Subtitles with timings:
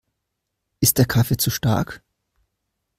[0.79, 2.01] Ist der Kaffee zu stark?